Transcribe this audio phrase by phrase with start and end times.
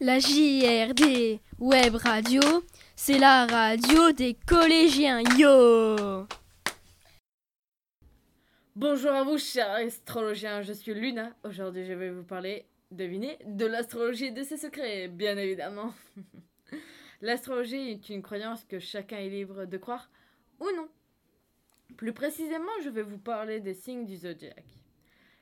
[0.00, 2.40] La JRD Web Radio,
[2.96, 5.20] c'est la radio des collégiens.
[5.38, 6.26] Yo
[8.74, 11.30] Bonjour à vous, chers astrologiens, je suis Luna.
[11.44, 15.94] Aujourd'hui, je vais vous parler, devinez, de l'astrologie et de ses secrets, bien évidemment.
[17.20, 20.10] L'astrologie est une croyance que chacun est libre de croire
[20.58, 20.88] ou non.
[21.96, 24.64] Plus précisément, je vais vous parler des signes du zodiaque.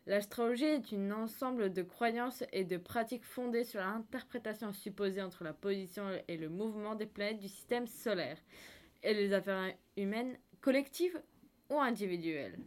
[0.07, 5.53] L'astrologie est un ensemble de croyances et de pratiques fondées sur l'interprétation supposée entre la
[5.53, 8.39] position et le mouvement des planètes du système solaire
[9.05, 11.21] et les affaires humaines, collectives
[11.71, 12.59] ou individuelles.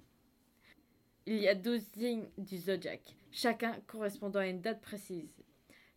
[1.26, 5.44] Il y a douze signes du zodiaque, chacun correspondant à une date précise.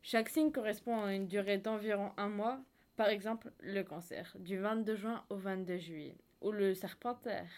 [0.02, 2.60] Chaque signe correspond à une durée d'environ un mois,
[2.96, 7.50] par exemple le cancer, du 22 juin au 22 juillet, ou le serpentaire,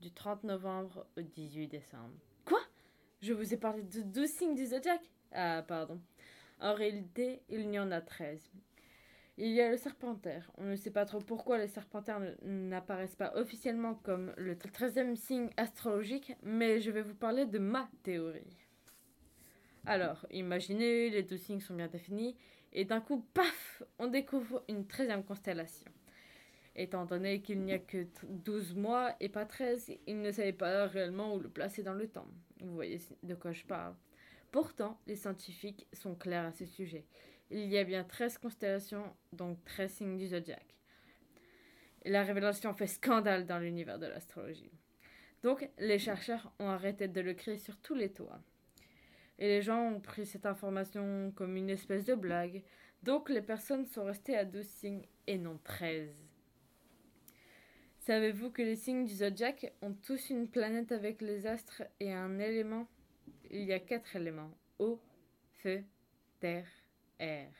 [0.00, 2.29] du 30 novembre au 18 décembre.
[3.22, 6.00] Je vous ai parlé de 12 signes du zodiaque Ah, pardon.
[6.58, 8.50] En réalité, il y en a 13.
[9.36, 10.50] Il y a le serpentaire.
[10.56, 15.50] On ne sait pas trop pourquoi les serpentaires n'apparaissent pas officiellement comme le 13e signe
[15.58, 18.56] astrologique, mais je vais vous parler de ma théorie.
[19.84, 22.36] Alors, imaginez, les 12 signes sont bien définis,
[22.72, 25.90] et d'un coup, paf, on découvre une 13e constellation.
[26.80, 30.86] Étant donné qu'il n'y a que 12 mois et pas 13, ils ne savaient pas
[30.86, 32.26] réellement où le placer dans le temps.
[32.62, 33.94] Vous voyez de quoi je parle.
[34.50, 37.04] Pourtant, les scientifiques sont clairs à ce sujet.
[37.50, 40.74] Il y a bien 13 constellations, donc 13 signes du zodiaque.
[42.06, 44.72] La révélation fait scandale dans l'univers de l'astrologie.
[45.42, 48.40] Donc, les chercheurs ont arrêté de le crier sur tous les toits.
[49.38, 52.62] Et les gens ont pris cette information comme une espèce de blague.
[53.02, 56.29] Donc, les personnes sont restées à 12 signes et non 13.
[58.00, 62.38] Savez-vous que les signes du zodiaque ont tous une planète avec les astres et un
[62.38, 62.88] élément?
[63.50, 64.98] Il y a quatre éléments eau,
[65.58, 65.84] feu,
[66.40, 66.66] terre,
[67.18, 67.52] air.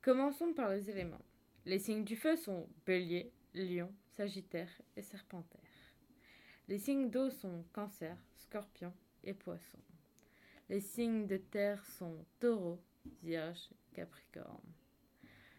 [0.00, 1.20] Commençons par les éléments.
[1.66, 5.60] Les signes du feu sont bélier, lion, sagittaire et serpentaire.
[6.66, 9.78] Les signes d'eau sont cancer, scorpion et poisson.
[10.70, 12.80] Les signes de terre sont taureau,
[13.22, 14.72] vierge, capricorne.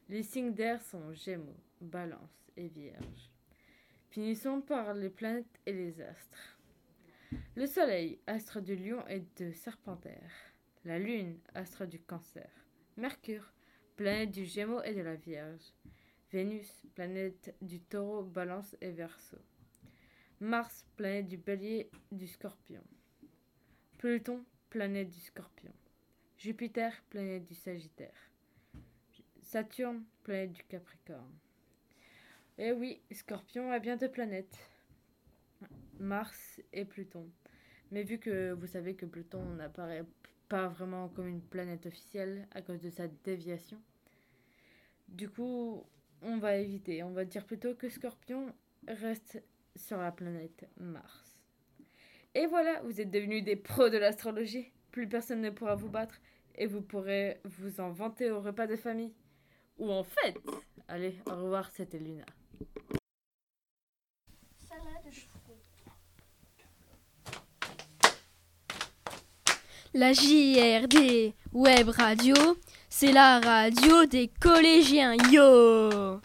[0.10, 3.30] Les signes d'air sont gémeaux, balance et vierge.
[4.14, 6.60] Finissons par les planètes et les astres.
[7.56, 10.32] Le Soleil, astre du lion et de serpentaire.
[10.86, 12.48] La Lune, astre du cancer.
[12.96, 13.52] Mercure,
[13.96, 15.74] planète du Gémeaux et de la Vierge.
[16.32, 19.42] Vénus, planète du Taureau, Balance et Verseau.
[20.40, 22.84] Mars, planète du Bélier, du Scorpion.
[23.98, 25.74] Pluton, planète du Scorpion.
[26.38, 28.30] Jupiter, planète du Sagittaire.
[29.42, 31.34] Saturne, planète du Capricorne.
[32.60, 34.60] Eh oui, Scorpion a bien deux planètes.
[36.00, 37.28] Mars et Pluton.
[37.92, 40.06] Mais vu que vous savez que Pluton n'apparaît
[40.50, 43.82] pas vraiment comme une planète officielle à cause de sa déviation,
[45.08, 45.84] du coup,
[46.22, 47.02] on va éviter.
[47.02, 48.54] On va dire plutôt que Scorpion
[48.88, 49.42] reste
[49.76, 51.40] sur la planète Mars.
[52.36, 54.72] Et voilà, vous êtes devenus des pros de l'astrologie.
[54.92, 56.22] Plus personne ne pourra vous battre
[56.56, 59.14] et vous pourrez vous en vanter au repas de famille.
[59.80, 60.38] Ou en fête.
[60.88, 62.26] Allez, au revoir, c'était Luna.
[69.96, 72.34] La JRD Web Radio,
[72.90, 75.16] c'est la radio des collégiens.
[75.32, 76.20] Yo